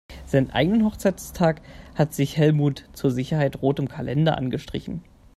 [0.25, 1.61] Seinen eigenen Hochzeitstag
[1.93, 5.03] hat sich Helmut zur Sicherheit rot im Kalender angestrichen.